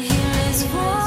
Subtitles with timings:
[0.00, 0.99] hear his voice.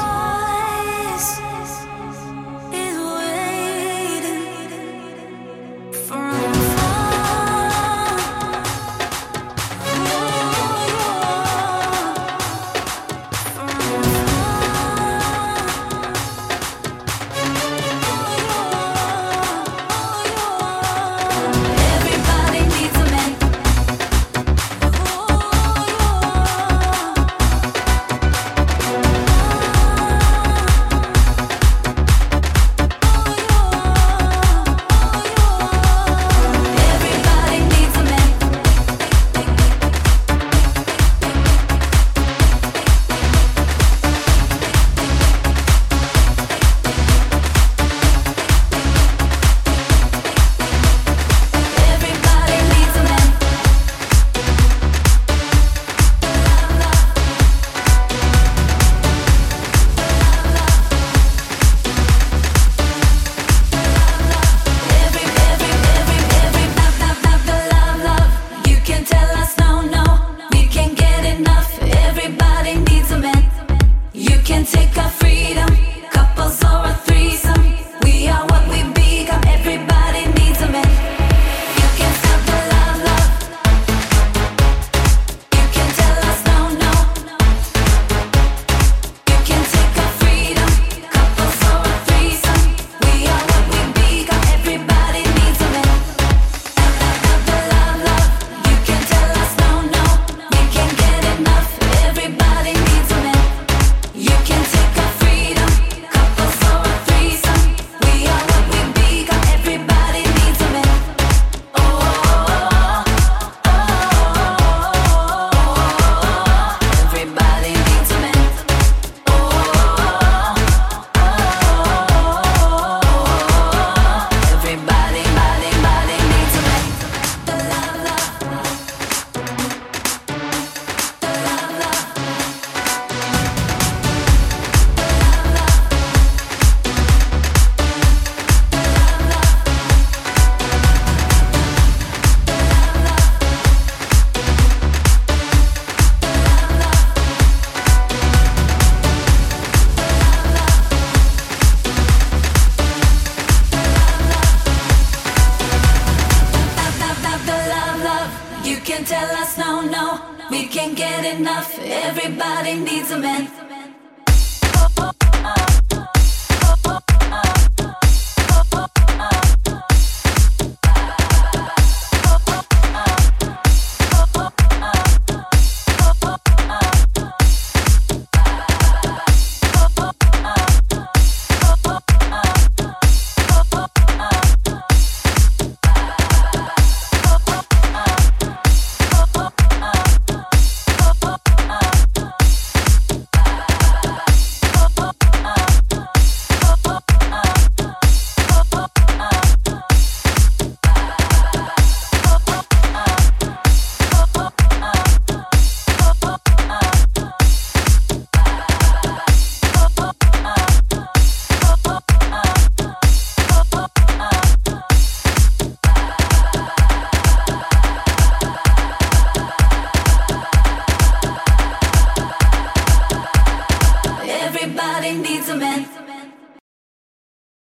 [158.94, 160.20] Can tell us no, no.
[160.50, 161.76] We can't get enough.
[161.80, 163.73] Everybody needs a man.